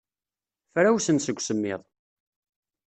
[0.73, 1.81] Frawsent seg usemmiḍ.